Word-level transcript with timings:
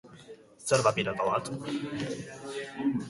Zer 0.69 0.83
da 0.87 0.93
pirata 0.95 1.27
bat? 1.29 1.53